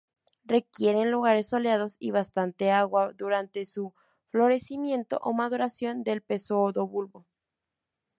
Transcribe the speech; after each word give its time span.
Requieren 0.45 1.11
lugares 1.11 1.47
soleados 1.49 1.97
y 1.99 2.09
bastante 2.09 2.71
agua 2.71 3.13
durante 3.15 3.67
su 3.67 3.93
florecimiento 4.29 5.19
o 5.21 5.31
maduración 5.31 6.03
del 6.03 6.23
pseudobulbo. 6.27 7.27